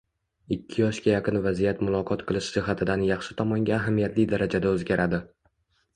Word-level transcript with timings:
Ikki 0.53 0.79
yoshga 0.83 1.11
yaqin 1.11 1.37
vaziyat 1.43 1.83
muloqot 1.89 2.25
qilish 2.31 2.49
jihatidan 2.57 3.03
yaxshi 3.11 3.37
tomonga 3.43 3.77
ahamiyatli 3.79 4.29
darajada 4.33 4.73
o‘zgaradi. 4.75 5.21